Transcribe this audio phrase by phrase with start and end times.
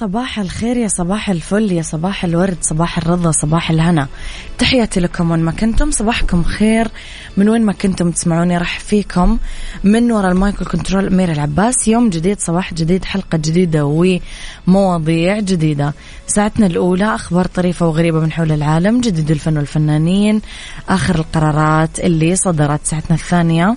[0.00, 4.08] صباح الخير يا صباح الفل يا صباح الورد صباح الرضا صباح الهنا.
[4.58, 6.88] تحياتي لكم وين ما كنتم صباحكم خير.
[7.36, 9.38] من وين ما كنتم تسمعوني راح فيكم.
[9.84, 11.88] من وراء المايك كنترول أمير العباس.
[11.88, 14.10] يوم جديد صباح جديد حلقة جديدة
[14.66, 15.94] ومواضيع جديدة.
[16.26, 20.40] ساعتنا الأولى أخبار طريفة وغريبة من حول العالم جديد الفن والفنانين
[20.88, 23.76] آخر القرارات اللي صدرت ساعتنا الثانية.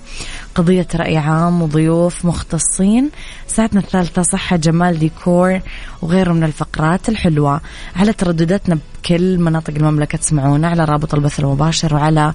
[0.55, 3.09] قضية رأي عام وضيوف مختصين.
[3.47, 5.59] ساعتنا الثالثة صحة جمال ديكور
[6.02, 7.61] وغيره من الفقرات الحلوة.
[7.95, 12.33] على تردداتنا بكل مناطق المملكة تسمعونا على رابط البث المباشر وعلى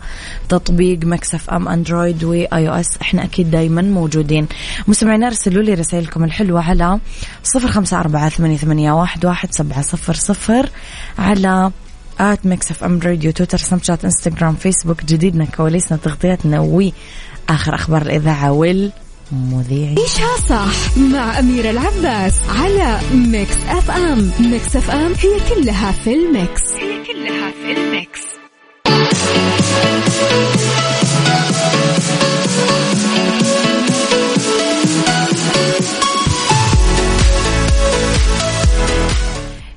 [0.49, 2.99] تطبيق Mix FM أندرويد و iOS.
[3.03, 4.47] إحنا أكيد دايما موجودين.
[4.89, 6.99] مستمعينا ارسلوا لي رسائلكم الحلوة على
[7.43, 10.71] صفر خمسة أربعة ثمانية, واحد سبعة صفر صفر
[11.19, 11.71] على
[12.21, 15.05] at Mix FM Radio تويتر سناب شات إنستغرام فيسبوك.
[15.05, 16.61] جديدنا كواليسنا تغطياتنا
[17.51, 18.93] وآخر أخبار الإذاعة وال
[19.33, 26.25] مذيعين عيشها صح مع أميرة العباس على Mix FM Mix FM هي كلها في ال
[26.25, 26.63] mix.
[26.73, 28.21] هي كلها في ال mix.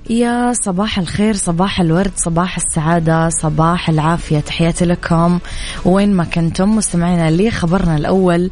[0.09, 4.39] يا صباح الخير صباح الورد صباح السعادة صباح العافية.
[4.39, 5.39] تحياتي لكم.
[5.85, 8.51] وين ما كنتم مستمعينا لي خبرنا الأول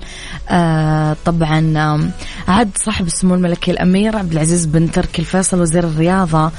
[0.49, 2.11] آه طبعا
[2.47, 6.51] عد صاحب السمو الملكي الأمير عبد العزيز بن تركي الفيصل وزير الرياضة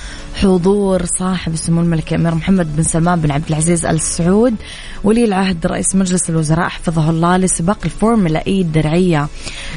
[0.43, 4.55] حضور صاحب السمو الملكي الأمير محمد بن سلمان بن عبد العزيز آل سعود
[5.05, 9.29] ولي العهد رئيس مجلس الوزراء حفظه الله لسباق الفورمولا إي الدرعية.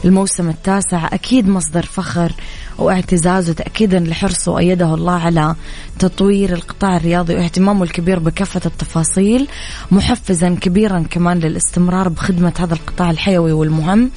[0.06, 2.32] الموسم التاسع أكيد مصدر فخر
[2.80, 5.56] واعتزاز وتأكيدا لحرصه وأيده الله على
[6.00, 9.48] تطوير القطاع الرياضي واهتمامه الكبير بكافة التفاصيل
[9.92, 14.12] محفزا كبيرا كمان للاستمرار بخدمة هذا القطاع الحيوي والمهم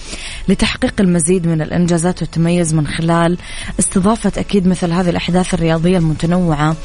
[0.48, 3.38] لتحقيق المزيد من الإنجازات والتميز من خلال
[3.78, 6.76] استضافة أكيد مثل هذه الأحداث الرياضية المتنوعة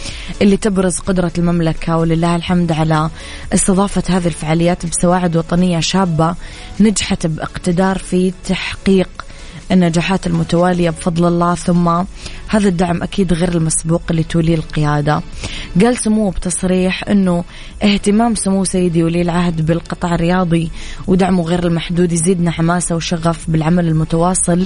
[0.41, 3.09] اللي تبرز قدرة المملكة ولله الحمد على
[3.53, 6.35] استضافة هذه الفعاليات بسواعد وطنية شابة
[6.79, 9.26] نجحت باقتدار في تحقيق
[9.71, 11.87] النجاحات المتوالية بفضل الله ثم
[12.47, 15.21] هذا الدعم أكيد غير المسبوق اللي توليه القيادة.
[15.81, 17.43] قال سموه بتصريح أنه
[17.83, 20.71] اهتمام سمو سيدي ولي العهد بالقطاع الرياضي
[21.07, 24.65] ودعمه غير المحدود يزيدنا حماسة وشغف بالعمل المتواصل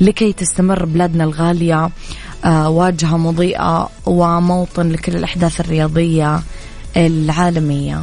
[0.00, 1.90] لكي تستمر بلادنا الغالية
[2.44, 6.40] آه، واجهة مضيئة وموطن لكل الأحداث الرياضية
[6.96, 8.02] العالمية.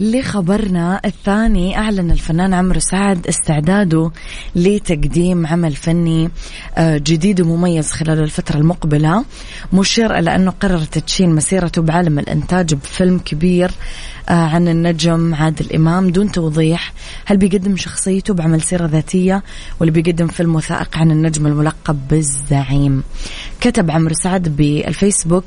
[0.00, 4.10] لخبرنا الثاني أعلن الفنان عمرو سعد استعداده
[4.56, 6.30] لتقديم عمل فني
[6.76, 9.24] آه، جديد ومميز خلال الفترة المقبلة.
[9.72, 13.70] مشير إلى أنه قرر تدشين مسيرته بعالم الإنتاج بفيلم كبير
[14.28, 16.92] آه، عن النجم عادل إمام دون توضيح
[17.26, 19.42] هل بيقدم شخصيته بعمل سيرة ذاتية
[19.80, 23.02] ولا بيقدم فيلم وثائق عن النجم الملقب بالزعيم.
[23.60, 25.44] كتب عمرو سعد بالفيسبوك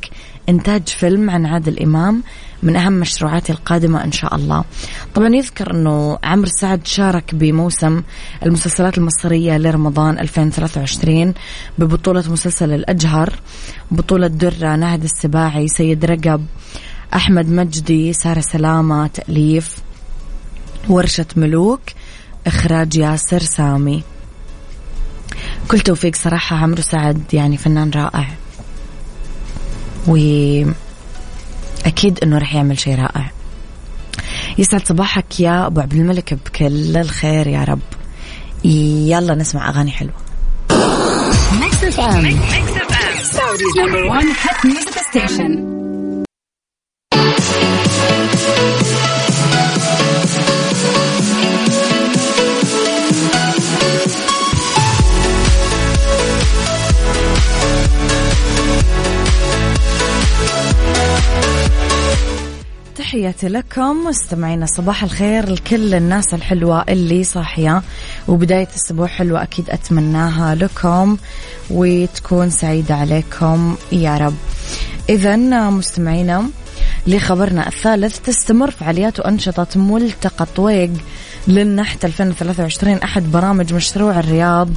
[0.50, 2.24] إنتاج فيلم عن عادل إمام
[2.64, 4.64] من أهم مشروعاتي القادمة إن شاء الله.
[5.16, 8.02] طبعا يذكر أنه عمرو سعد شارك بموسم
[8.46, 11.34] المسلسلات المصرية لرمضان 2023
[11.78, 13.34] ببطولة مسلسل الأجهر
[13.92, 16.46] بطولة درة نهد السباعي سيد رقب
[17.14, 19.78] أحمد مجدي سارة سلامة تأليف
[20.90, 21.82] ورشة ملوك
[22.48, 24.04] إخراج ياسر سامي.
[25.68, 28.28] كل توفيق صراحة عمرو سعد يعني فنان رائع.
[31.86, 33.32] وأكيد أنه رح يعمل شيء رائع.
[34.58, 37.80] يسعد صباحك يا أبو عبد الملك بكل الخير يا رب.
[38.64, 40.14] يلا نسمع أغاني حلوة.
[41.62, 42.40] Mix FM
[43.24, 45.77] Saudi's number 1 hit music station
[63.32, 64.08] تحياتي لكم.
[64.08, 67.82] مستمعينا صباح الخير لكل الناس الحلوة اللي صاحية.
[68.28, 71.18] وبداية الأسبوع حلوة أكيد أتمناها لكم
[71.70, 73.76] وتكون سعيدة عليكم.
[73.92, 74.36] يا رب.
[75.10, 75.36] إذا
[75.70, 76.50] مستمعينا
[77.08, 80.92] لخبرنا الثالث تستمر فعاليات وأنشطة ملتقى طويق
[81.48, 84.70] للنحت 2023 أحد برامج مشروع الرياض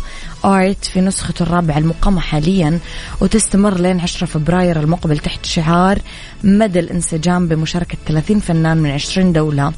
[0.45, 2.79] آرت في نسخته الرابعة المقامة حاليا
[3.21, 5.99] وتستمر لين 10 فبراير المقبل تحت شعار
[6.45, 9.73] مدى الانسجام بمشاركة 30 فنان من 20 دولة.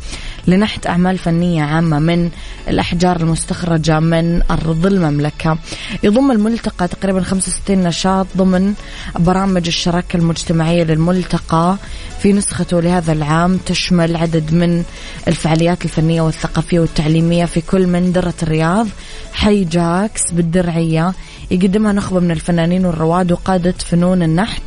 [0.47, 2.31] لنحت أعمال فنية عامة من
[2.69, 5.59] الأحجار المستخرجة من أرض المملكة.
[6.03, 8.75] يضم الملتقى تقريبا 65 نشاط ضمن
[9.19, 11.77] برامج الشراكة المجتمعية للملتقى.
[12.23, 14.85] في نسخته لهذا العام تشمل عدد من
[15.29, 18.87] الفعاليات الفنية والثقافية والتعليمية في كل من درة الرياض.
[19.33, 21.13] حي جاكس بالدرعية
[21.51, 24.63] يقدمها نخبة من الفنانين والرواد وقادة فنون النحت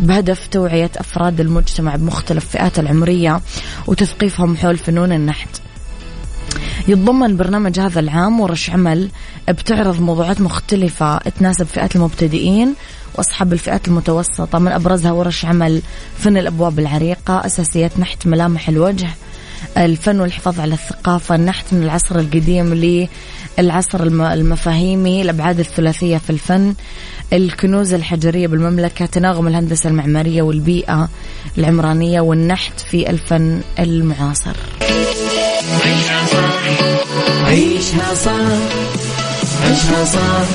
[0.00, 3.40] بهدف توعية أفراد المجتمع بمختلف فئات العمرية
[3.86, 5.48] وتثقيفهم حول فنون النحت.
[6.88, 9.08] يتضمن برنامج هذا العام ورش عمل
[9.48, 12.74] بتعرض موضوعات مختلفة تناسب فئات المبتدئين
[13.14, 14.58] وأصحاب الفئات المتوسطة.
[14.58, 15.82] من أبرزها ورش عمل
[16.18, 19.08] فن الأبواب العريقة أساسيات نحت ملامح الوجه
[19.78, 22.74] الفن والحفاظ على الثقافة النحت من العصر القديم
[23.58, 26.74] للعصر المفاهيمي الأبعاد الثلاثية في الفن.
[27.32, 31.08] الكنوز الحجرية بالمملكة تناغم الهندسة المعمارية والبيئة
[31.58, 34.56] العمرانية والنحت في الفن المعاصر.
[35.84, 36.62] عيشها صح
[37.48, 38.30] عيشها صح
[39.64, 40.48] عيشها صح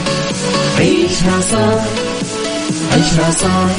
[0.77, 1.85] عيشها صح
[2.93, 3.69] عيشها صح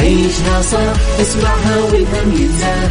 [0.00, 2.90] عيشها صح اسمعها والهم ينزاح.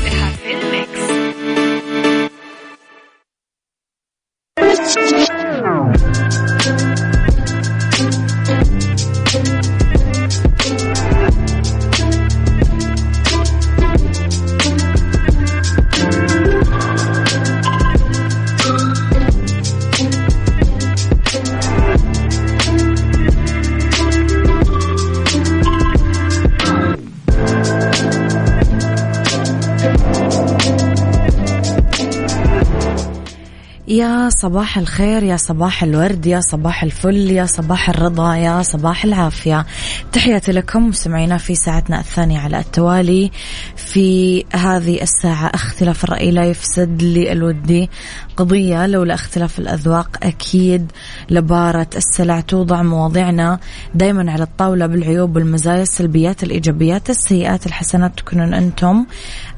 [34.41, 39.65] صباح الخير يا صباح الورد يا صباح الفل يا صباح الرضا يا صباح العافية.
[40.11, 43.31] تحياتي لكم مستمعينا في ساعتنا الثانية على التوالي.
[43.75, 47.89] في هذه الساعة اختلاف الرأي لا يفسد لي الودي
[48.37, 50.91] قضية لولا اختلاف الأذواق أكيد
[51.29, 53.59] لبارة السلع توضع مواضيعنا
[53.95, 59.05] دايما على الطاولة بالعيوب والمزايا السلبيات الإيجابيات السيئات الحسنات تكونون أنتم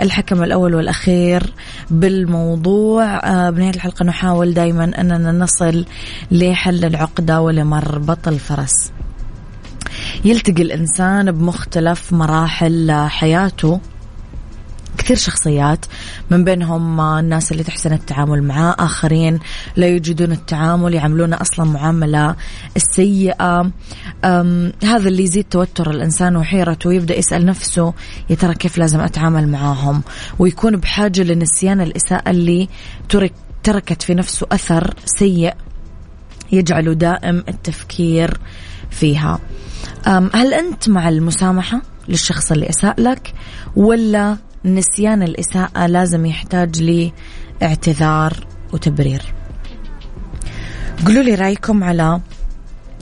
[0.02, 1.54] الحكم الأول والأخير
[1.90, 3.04] بالموضوع.
[3.04, 5.86] آه، بنهاية الحلقة نحاول دايما أننا نصل
[6.32, 8.92] لحل العقدة ولمربط الفرس
[10.26, 13.80] يلتقي الإنسان بمختلف مراحل حياته.
[14.98, 15.86] كثير شخصيات
[16.30, 19.40] من بينهم الناس اللي تحسن التعامل معاه آخرين
[19.76, 22.36] لا يجدون التعامل يعاملون أصلا معاملة
[22.76, 23.72] السيئة.
[24.84, 27.94] هذا اللي يزيد توتر الإنسان وحيرته ويبدأ يسأل نفسه
[28.30, 30.04] يا ترى كيف لازم أتعامل معاهم؟
[30.40, 32.70] ويكون بحاجة لنسيان الإساءة اللي
[33.10, 35.54] ترك تركت في نفسه أثر سيء
[36.52, 38.40] يجعله دائم التفكير
[38.90, 39.40] فيها.
[40.34, 43.34] هل أنت مع المسامحة للشخص اللي أساء لك
[43.76, 46.82] ولا نسيان الإساءة لازم يحتاج
[47.62, 49.34] لاعتذار وتبرير؟
[51.06, 52.22] قولوا لي رأيكم على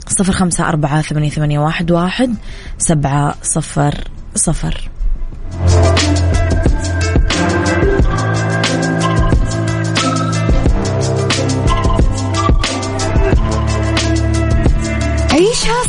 [0.08, 2.34] صفر خمسة أربعة ثمانية, واحد
[2.78, 3.94] سبعة صفر
[4.34, 4.90] صفر.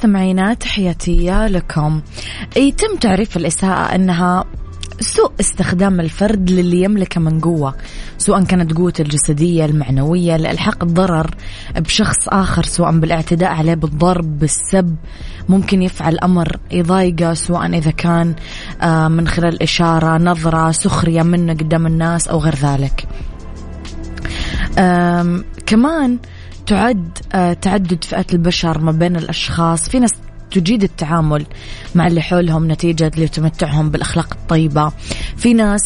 [0.00, 2.00] مستمعينا تحياتي لكم.
[2.56, 4.44] يتم تعريف الإساءة أنها
[5.00, 7.74] سوء استخدام الفرد للي يملكه من قوة
[8.18, 11.30] سواء كانت قوته الجسدية المعنوية لإلحاق الضرر
[11.76, 14.96] بشخص آخر سواء بالاعتداء عليه بالضرب بالسب.
[15.48, 18.34] ممكن يفعل أمر يضايقه سواء إذا كان
[18.82, 23.08] آه، من خلال إشارة نظرة سخرية منه قدام الناس أو غير ذلك.
[25.66, 26.18] كمان
[26.70, 29.88] تعد آه، تعدد فئات البشر ما بين الأشخاص.
[29.88, 30.10] في ناس
[30.50, 31.46] تجيد التعامل
[31.94, 34.92] مع اللي حولهم نتيجة لتمتعهم بالأخلاق الطيبة.
[35.36, 35.82] في ناس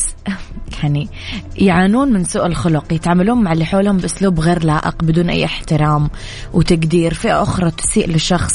[0.82, 1.08] يعني
[1.56, 6.10] يعانون من سوء الخلق يتعاملون مع اللي حولهم بأسلوب غير لائق بدون أي احترام
[6.52, 7.14] وتقدير.
[7.14, 8.52] فئة أخرى تسيء لشخص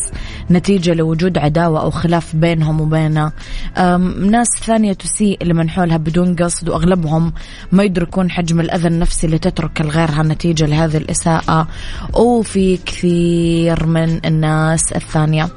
[0.51, 3.31] نتيجة لوجود عداوة أو خلاف بينهم وبينه.
[4.19, 7.33] ناس ثانية تسيء لمن حولها بدون قصد وأغلبهم
[7.71, 11.67] ما يدركون حجم الأذى النفسي اللي تترك لغيرها نتيجة لهذه الإساءة.
[12.13, 15.49] وفي كثير من الناس الثانية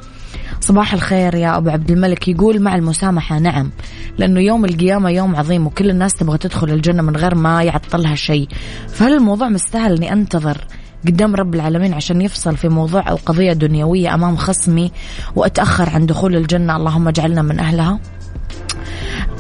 [0.63, 2.29] صباح الخير يا أبو عبد الملك.
[2.29, 3.71] يقول مع المسامحة نعم
[4.19, 8.49] لأنه يوم القيامة يوم عظيم وكل الناس تبغى تدخل الجنة من غير ما يعطلها شيء.
[8.89, 10.59] فهل الموضوع مستاهل أني أنتظر
[11.07, 14.93] قدام رب العالمين عشان يفصل في موضوع أو قضية دنيوية أمام خصمي
[15.37, 17.99] وأتأخر عن دخول الجنة؟ اللهم اجعلنا من أهلها.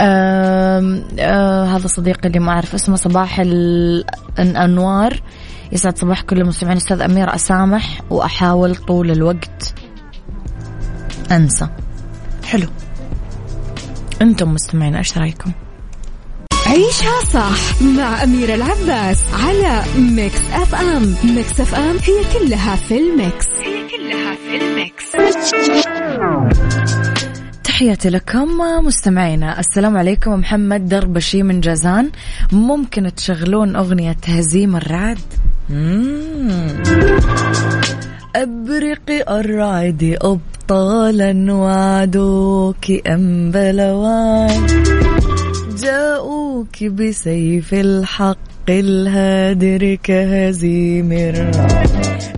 [0.00, 3.41] آه آه هذا صديقي اللي ما أعرف اسمه صباح
[4.38, 5.23] الأنوار.
[5.73, 6.76] يسعد صباح كل المستمعين.
[6.77, 9.75] أستاذة أميرة أسامح وأحاول طول الوقت.
[11.37, 11.69] أنسى.
[12.45, 12.69] حلو.
[14.23, 15.53] أنتم مستمعين إيش رأيكم؟
[16.67, 21.15] عيشها صح مع أميرة العباس على Mix FM.
[21.25, 23.47] Mix FM هي كلها في ال mix.
[23.47, 25.05] هي كلها في ال mix.
[27.65, 28.49] تحياتي لكم
[28.85, 29.61] مستمعينا.
[29.61, 32.11] السلام عليكم محمد دربشي من جازان.
[32.53, 35.19] ممكن تشغلون أغنية هزيم الرعد؟
[38.37, 44.67] أبرقي الرعد أبطالا وعدوك أم بلوان.
[45.77, 51.33] جاءوك بسيف الحق الهادر كهزيم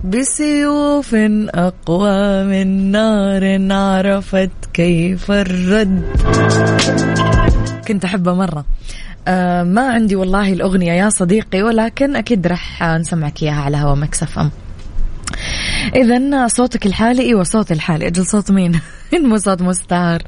[0.03, 1.15] بسيوف
[1.49, 6.03] أقوى من نار عرفت كيف الرد.
[7.87, 8.65] كنت أحبه مرة.
[9.27, 14.39] آه ما عندي والله الأغنية يا صديقي ولكن أكيد رح نسمعك إياها على هوا مكسف
[14.39, 14.51] أم.
[15.95, 18.79] إذا صوتك الحالي إيوه صوتي الحالي أجل صوت مين؟
[19.45, 20.23] صوت مستعار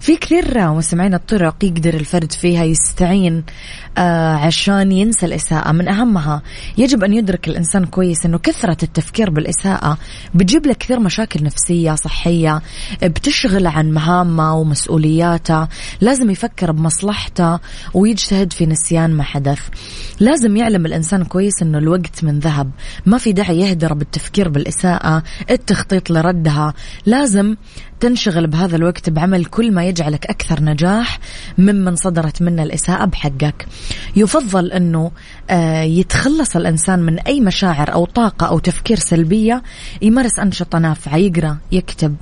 [0.00, 3.44] في كثير مستمعين الطرق يقدر الفرد فيها يستعين
[3.98, 5.72] آه عشان ينسى الإساءة.
[5.72, 6.42] من أهمها
[6.78, 9.98] يجب أن يدرك الإنسان كويس أنه كثرة التفكير بالإساءة
[10.34, 12.62] بتجيب له كثير مشاكل نفسية صحية
[13.02, 15.68] بتشغل عن مهامه ومسؤولياته
[16.00, 17.58] لازم يفكر بمصلحته
[17.94, 19.60] ويجتهد في نسيان ما حدث.
[20.20, 22.70] لازم يعلم الإنسان كويس أنه الوقت من ذهب
[23.06, 26.74] ما في داعي يهدر بالتفكير بالإساءة التخطيط لردها.
[27.06, 27.56] لازم
[28.00, 31.18] تنشغل بهذا الوقت بعمل كل ما يجعلك أكثر نجاح
[31.58, 33.66] ممن صدرت منه الإساءة بحقك.
[34.16, 35.10] يفضل أنه
[35.50, 39.62] آه، يتخلص الإنسان من أي مشاعر أو طاقة أو تفكير سلبية
[40.02, 42.16] يمارس أنشطة نافعة يقرأ يكتب.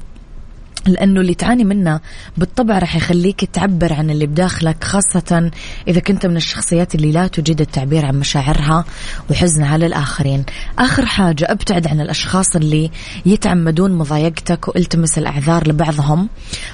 [0.86, 2.00] لأنه اللي تعاني منه
[2.36, 5.50] بالطبع راح يخليك تعبر عن اللي بداخلك خاصة
[5.88, 8.84] إذا كنت من الشخصيات اللي لا تجيد التعبير عن مشاعرها
[9.30, 10.44] وحزنها للآخرين.
[10.78, 12.90] آخر حاجة أبتعد عن الأشخاص اللي
[13.26, 16.28] يتعمدون مضايقتك وإلتمس الأعذار لبعضهم.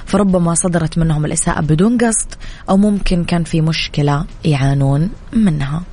[0.05, 2.33] فربما صدرت منهم الإساءة بدون قصد
[2.69, 5.83] أو ممكن كان في مشكلة يعانون منها.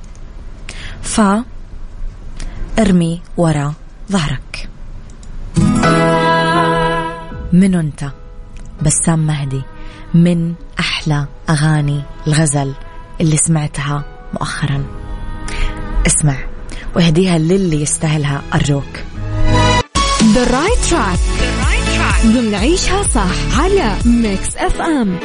[1.01, 1.21] ف
[2.79, 3.73] ارمي وراء
[4.11, 4.72] ظهرك.
[7.53, 8.11] من أنت؟
[8.81, 9.61] بسام مهدي
[10.13, 12.73] من أحلى أغاني الغزل
[13.21, 14.83] اللي سمعتها مؤخرا.
[16.07, 16.37] اسمع
[16.95, 18.99] واهديها للي يستاهلها أرجوك
[20.23, 21.19] the right track
[22.25, 25.19] ضمن عيشها صح على Mix FM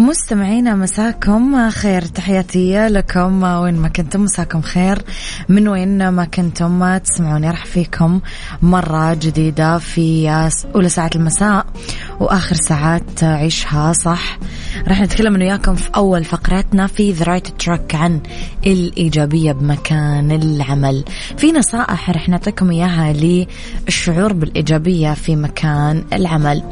[0.00, 2.02] مستمعينا مساكم خير.
[2.02, 3.42] تحياتي لكم.
[3.42, 5.02] وين ما كنتم مساكم خير.
[5.48, 8.20] من وين ما كنتم تسمعوني راح فيكم
[8.62, 10.30] مرة جديدة في
[10.74, 11.66] أولى ساعات المساء
[12.20, 14.38] وآخر ساعات عيشها صح.
[14.88, 18.20] راح نتكلم أنا وياكم في أول فقراتنا في the right track عن
[18.66, 21.04] الإيجابية بمكان العمل.
[21.36, 26.62] في نصائح راح نعطيكم إياها للشعور بالإيجابية في مكان العمل.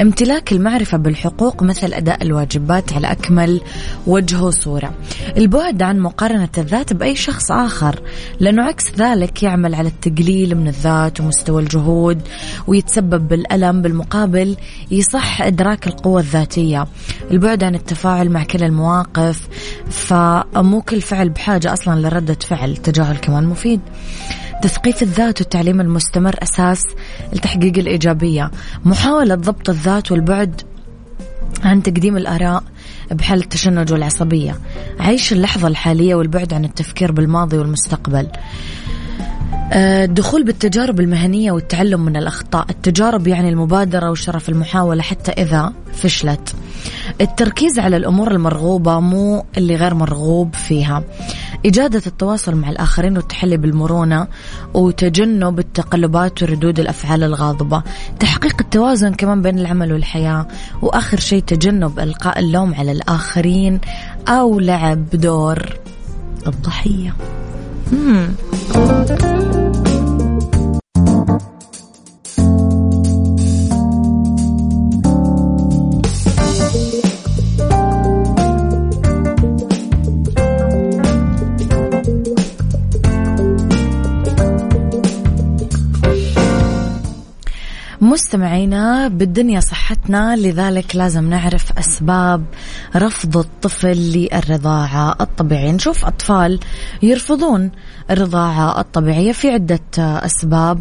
[0.00, 3.60] امتلاك المعرفة بالحقوق مثل أداء الواجبات على أكمل
[4.06, 4.94] وجه وصورة.
[5.36, 8.00] البعد عن مقارنة الذات بأي شخص آخر.
[8.40, 12.20] لأنه عكس ذلك يعمل على التقليل من الذات ومستوى الجهود
[12.66, 14.56] ويتسبب بالألم بالمقابل
[14.90, 16.86] يصح إدراك القوة الذاتية.
[17.30, 19.48] البعد عن التفاعل مع كل المواقف
[19.90, 23.80] فمو كل فعل بحاجة أصلا لردة فعل تجاهل كمان مفيد.
[24.62, 26.82] تثقيف الذات والتعليم المستمر أساس
[27.32, 28.50] لتحقيق الإيجابية.
[28.84, 30.62] محاولة ضبط الذات والبعد
[31.64, 32.62] عن تقديم الآراء
[33.10, 34.58] بحال التشنج والعصبية.
[35.00, 38.28] عيش اللحظة الحالية والبعد عن التفكير بالماضي والمستقبل.
[39.72, 42.66] الدخول بالتجارب المهنية والتعلم من الأخطاء.
[42.70, 46.54] التجارب يعني المبادرة وشرف المحاولة حتى إذا فشلت.
[47.20, 51.04] التركيز على الأمور المرغوبة مو اللي غير مرغوب فيها.
[51.66, 54.26] إجادة التواصل مع الآخرين والتحلي بالمرونة
[54.74, 57.82] وتجنب التقلبات وردود الأفعال الغاضبة.
[58.20, 60.46] تحقيق التوازن كمان بين العمل والحياة.
[60.82, 63.80] وآخر شيء تجنب إلقاء اللوم على الآخرين
[64.28, 65.76] أو لعب دور
[66.46, 67.14] الضحية.
[67.92, 68.28] مم.
[88.28, 92.44] مستمعينا بالدنيا صحتنا لذلك لازم نعرف أسباب
[92.96, 95.72] رفض الطفل للرضاعة الطبيعية.
[95.72, 96.60] نشوف أطفال
[97.02, 97.70] يرفضون
[98.10, 100.80] الرضاعة الطبيعية في عدة أسباب.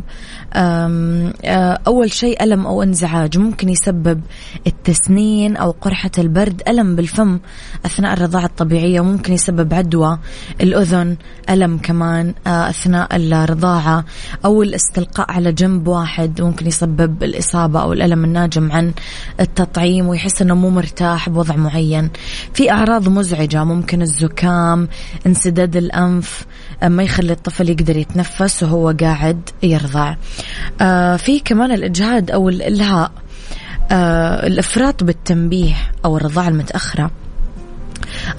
[1.87, 4.21] أول شيء ألم أو انزعاج ممكن يسبب
[4.67, 6.61] التسنين أو قرحة البرد.
[6.67, 7.39] ألم بالفم
[7.85, 10.19] أثناء الرضاعة الطبيعية ممكن يسبب عدوى
[10.61, 11.17] الأذن.
[11.49, 14.05] ألم كمان أثناء الرضاعة
[14.45, 18.93] أو الاستلقاء على جنب واحد ممكن يسبب الإصابة أو الألم الناجم عن
[19.39, 22.09] التطعيم ويحس أنه مو مرتاح بوضع معين.
[22.53, 24.87] في أعراض مزعجة ممكن الزكام
[25.27, 26.45] انسداد الأنف
[26.83, 30.15] ما يخلي الطفل يقدر يتنفس وهو قاعد يرضع.
[30.81, 33.11] آه في كمان الإجهاد أو الإلهاء.
[33.91, 37.11] آه الإفراط بالتنبيه أو الرضاعة المتأخرة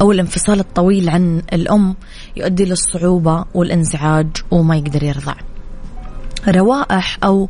[0.00, 1.96] أو الانفصال الطويل عن الأم
[2.36, 5.34] يؤدي للصعوبة والإنزعاج وما يقدر يرضع.
[6.48, 7.48] روائح أو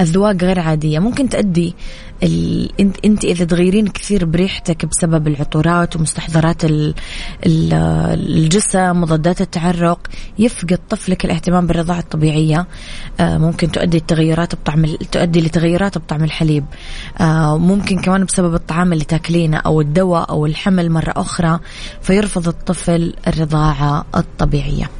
[0.00, 0.98] أذواق غير عادية.
[0.98, 1.74] ممكن تؤدي
[2.22, 2.70] ال...
[3.04, 6.94] أنت إذا تغيرين كثير بريحتك بسبب العطورات ومستحضرات ال...
[7.46, 7.74] ال...
[8.14, 10.06] الجسم مضادات التعرق
[10.38, 12.66] يفقد طفلك الاهتمام بالرضاعة الطبيعية.
[13.20, 16.64] آه ممكن تؤدي التغيرات بطعم تؤدي لتغيرات بطعم الحليب.
[17.20, 21.58] آه ممكن كمان بسبب الطعام اللي تاكلينه أو الدواء أو الحمل مرة أخرى
[22.02, 24.90] فيرفض الطفل الرضاعة الطبيعية.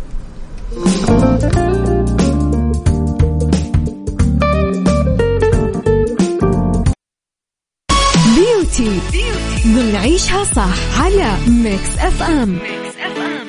[8.80, 9.24] beauty.
[9.66, 13.39] ضمن عيشها صح على Mix FM Mix FM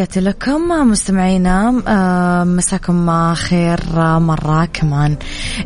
[0.00, 3.80] تحياتي لكم مستمعينا آه، مساكم خير
[4.18, 5.16] مرة كمان.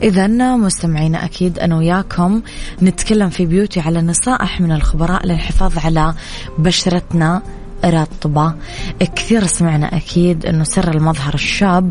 [0.02, 2.42] إذا مستمعينا أكيد أنا وياكم
[2.82, 6.14] نتكلم في بيوتي على نصائح من الخبراء للحفاظ على
[6.58, 7.42] بشرتنا
[7.84, 8.54] رطبة.
[9.16, 11.90] كثير سمعنا أكيد أنه سر المظهر الشاب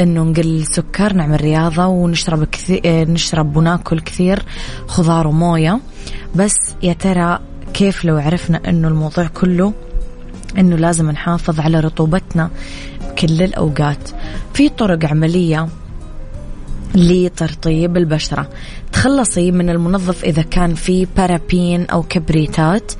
[0.00, 4.42] أنه نقل سكر نعمل رياضة ونشرب كثير نشرب وناكل كثير
[4.86, 5.80] خضار وموية.
[6.34, 7.38] بس يا ترى
[7.74, 9.72] كيف لو عرفنا أنه الموضوع كله
[10.58, 12.50] إنه لازم نحافظ على رطوبتنا
[13.18, 14.10] كل الأوقات.
[14.54, 15.68] في طرق عملية
[16.94, 18.48] لترطيب البشرة.
[18.92, 22.92] تخلصي من المنظف إذا كان في بارابين أو كبريتات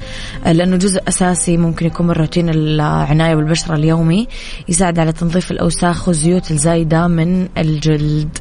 [0.46, 4.28] لأنه جزء أساسي ممكن يكون من روتين العناية بالبشرة اليومي
[4.68, 8.38] يساعد على تنظيف الأوساخ والزيوت الزايدة من الجلد.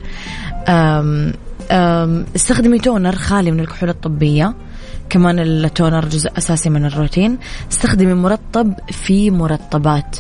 [0.68, 1.34] أم
[1.72, 4.56] أم استخدمي تونر خالي من الكحول الطبية.
[5.10, 7.38] كمان التونر جزء أساسي من الروتين.
[7.72, 10.16] استخدمي مرطب في مرطبات.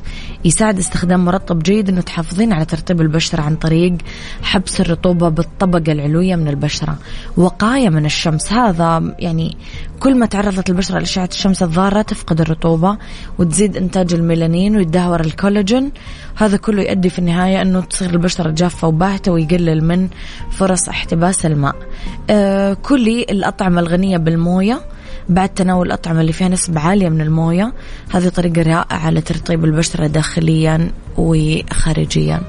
[0.45, 3.93] يساعد استخدام مرطب جيد أنه تحافظين على ترطيب البشرة عن طريق
[4.41, 6.97] حبس الرطوبة بالطبقة العلوية من البشرة.
[7.37, 8.53] وقاية من الشمس.
[8.53, 9.57] هذا يعني
[9.99, 12.97] كل ما تعرضت البشرة لأشعة الشمس الضارة تفقد الرطوبة
[13.37, 15.91] وتزيد إنتاج الميلانين ويتدهور الكولاجين.
[16.35, 20.07] هذا كله يؤدي في النهاية أنه تصير البشرة جافة وباهتة ويقلل من
[20.51, 21.75] فرص احتباس الماء.
[22.29, 24.81] آه كلي الأطعمة الغنية بالموية.
[25.29, 27.73] بعد تناول الأطعمة اللي فيها نسبة عالية من الموية
[28.11, 32.41] هذه طريقة رائعة لترطيب البشرة داخليا وخارجيا.